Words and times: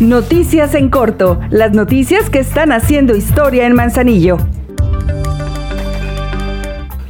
Noticias 0.00 0.74
en 0.74 0.88
corto, 0.90 1.38
las 1.50 1.72
noticias 1.72 2.28
que 2.28 2.40
están 2.40 2.72
haciendo 2.72 3.14
historia 3.14 3.66
en 3.66 3.74
Manzanillo. 3.74 4.38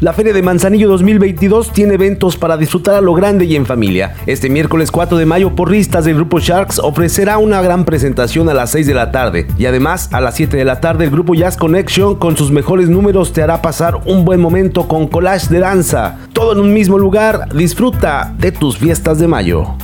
La 0.00 0.12
Feria 0.12 0.32
de 0.32 0.42
Manzanillo 0.42 0.88
2022 0.88 1.72
tiene 1.72 1.94
eventos 1.94 2.36
para 2.36 2.56
disfrutar 2.56 2.96
a 2.96 3.00
lo 3.00 3.14
grande 3.14 3.44
y 3.44 3.54
en 3.54 3.66
familia. 3.66 4.16
Este 4.26 4.50
miércoles 4.50 4.90
4 4.90 5.16
de 5.16 5.26
mayo, 5.26 5.54
porristas 5.54 6.04
del 6.04 6.16
grupo 6.16 6.40
Sharks 6.40 6.80
ofrecerá 6.80 7.38
una 7.38 7.62
gran 7.62 7.84
presentación 7.84 8.48
a 8.48 8.54
las 8.54 8.70
6 8.70 8.88
de 8.88 8.94
la 8.94 9.12
tarde. 9.12 9.46
Y 9.58 9.66
además, 9.66 10.12
a 10.12 10.20
las 10.20 10.34
7 10.34 10.56
de 10.56 10.64
la 10.64 10.80
tarde, 10.80 11.04
el 11.04 11.12
grupo 11.12 11.34
Jazz 11.34 11.56
Connection, 11.56 12.16
con 12.16 12.36
sus 12.36 12.50
mejores 12.50 12.88
números, 12.88 13.32
te 13.32 13.42
hará 13.42 13.62
pasar 13.62 14.00
un 14.04 14.24
buen 14.24 14.40
momento 14.40 14.88
con 14.88 15.06
collage 15.06 15.48
de 15.48 15.60
danza. 15.60 16.18
Todo 16.32 16.52
en 16.52 16.58
un 16.58 16.74
mismo 16.74 16.98
lugar. 16.98 17.48
Disfruta 17.54 18.34
de 18.38 18.50
tus 18.50 18.78
fiestas 18.78 19.20
de 19.20 19.28
mayo. 19.28 19.76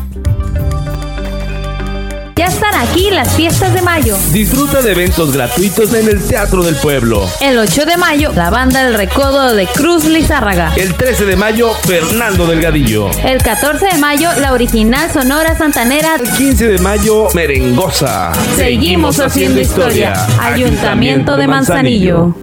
Están 2.59 2.75
aquí 2.75 3.09
las 3.13 3.37
fiestas 3.37 3.73
de 3.73 3.83
mayo. 3.83 4.17
Disfruta 4.33 4.83
de 4.83 4.91
eventos 4.91 5.33
gratuitos 5.33 5.95
en 5.95 6.09
el 6.09 6.21
Teatro 6.21 6.65
del 6.65 6.75
Pueblo. 6.75 7.25
El 7.41 7.57
8 7.57 7.87
de 7.87 7.97
mayo, 7.97 8.33
la 8.35 8.51
banda 8.51 8.85
del 8.85 8.95
Recodo 8.95 9.55
de 9.55 9.69
Cruz 9.69 10.07
Lizárraga. 10.07 10.73
El 10.75 10.95
13 10.95 11.25
de 11.25 11.37
mayo, 11.37 11.71
Fernando 11.87 12.49
Delgadillo. 12.49 13.11
El 13.23 13.41
14 13.41 13.87
de 13.93 13.99
mayo, 13.99 14.31
la 14.41 14.53
original 14.53 15.09
Sonora 15.13 15.57
Santanera. 15.57 16.17
El 16.17 16.29
15 16.33 16.67
de 16.67 16.79
mayo, 16.79 17.29
Merengosa. 17.33 18.33
Seguimos 18.57 19.21
haciendo 19.21 19.61
historia. 19.61 20.15
Ayuntamiento 20.41 21.37
de 21.37 21.47
Manzanillo. 21.47 22.35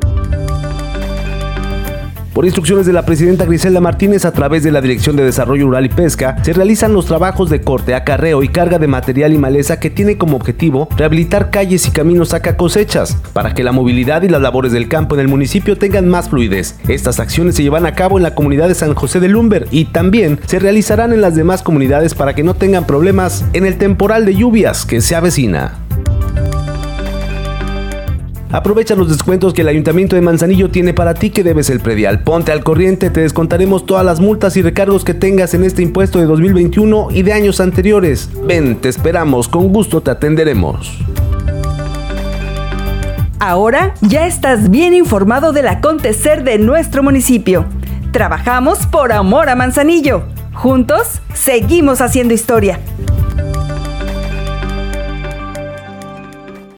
Por 2.35 2.43
instrucciones 2.43 2.85
de 2.85 2.91
la 2.91 3.05
presidenta 3.05 3.45
Griselda 3.45 3.79
Martínez 3.79 4.25
a 4.25 4.33
través 4.33 4.61
de 4.61 4.69
la 4.69 4.81
Dirección 4.81 5.15
de 5.15 5.23
Desarrollo 5.23 5.67
Rural 5.67 5.85
y 5.85 5.89
Pesca, 5.89 6.35
se 6.43 6.51
realizan 6.51 6.91
los 6.91 7.05
trabajos 7.05 7.49
de 7.49 7.61
corte, 7.61 7.95
acarreo 7.95 8.43
y 8.43 8.49
carga 8.49 8.77
de 8.77 8.87
material 8.89 9.31
y 9.31 9.37
maleza 9.37 9.79
que 9.79 9.89
tiene 9.89 10.17
como 10.17 10.35
objetivo 10.35 10.89
rehabilitar 10.97 11.49
calles 11.49 11.87
y 11.87 11.91
caminos 11.91 12.29
saca 12.29 12.57
cosechas, 12.57 13.15
para 13.31 13.53
que 13.53 13.63
la 13.63 13.71
movilidad 13.71 14.23
y 14.23 14.27
las 14.27 14.41
labores 14.41 14.73
del 14.73 14.89
campo 14.89 15.15
en 15.15 15.21
el 15.21 15.29
municipio 15.29 15.77
tengan 15.77 16.09
más 16.09 16.27
fluidez. 16.27 16.75
Estas 16.89 17.21
acciones 17.21 17.55
se 17.55 17.63
llevan 17.63 17.85
a 17.85 17.93
cabo 17.93 18.17
en 18.17 18.23
la 18.23 18.35
comunidad 18.35 18.67
de 18.67 18.75
San 18.75 18.95
José 18.95 19.21
de 19.21 19.29
Lumber 19.29 19.69
y 19.71 19.85
también 19.85 20.37
se 20.45 20.59
realizarán 20.59 21.13
en 21.13 21.21
las 21.21 21.35
demás 21.35 21.63
comunidades 21.63 22.15
para 22.15 22.35
que 22.35 22.43
no 22.43 22.53
tengan 22.53 22.85
problemas 22.85 23.45
en 23.53 23.65
el 23.65 23.77
temporal 23.77 24.25
de 24.25 24.35
lluvias 24.35 24.85
que 24.85 24.99
se 24.99 25.15
avecina. 25.15 25.84
Aprovecha 28.51 28.95
los 28.95 29.09
descuentos 29.09 29.53
que 29.53 29.61
el 29.61 29.67
Ayuntamiento 29.67 30.15
de 30.15 30.21
Manzanillo 30.21 30.69
tiene 30.69 30.93
para 30.93 31.13
ti 31.13 31.29
que 31.29 31.43
debes 31.43 31.69
el 31.69 31.79
predial. 31.79 32.21
Ponte 32.21 32.51
al 32.51 32.63
corriente, 32.63 33.09
te 33.09 33.21
descontaremos 33.21 33.85
todas 33.85 34.05
las 34.05 34.19
multas 34.19 34.55
y 34.55 34.61
recargos 34.61 35.03
que 35.03 35.13
tengas 35.13 35.53
en 35.53 35.63
este 35.63 35.81
impuesto 35.81 36.19
de 36.19 36.25
2021 36.25 37.09
y 37.11 37.23
de 37.23 37.33
años 37.33 37.59
anteriores. 37.59 38.29
Ven, 38.45 38.77
te 38.77 38.89
esperamos, 38.89 39.47
con 39.47 39.69
gusto 39.69 40.01
te 40.01 40.11
atenderemos. 40.11 40.99
Ahora 43.39 43.93
ya 44.01 44.27
estás 44.27 44.69
bien 44.69 44.93
informado 44.93 45.51
del 45.51 45.67
acontecer 45.67 46.43
de 46.43 46.57
nuestro 46.57 47.03
municipio. 47.03 47.65
Trabajamos 48.11 48.85
por 48.87 49.11
amor 49.11 49.49
a 49.49 49.55
Manzanillo. 49.55 50.23
Juntos, 50.53 51.19
seguimos 51.33 51.99
haciendo 51.99 52.33
historia. 52.33 52.79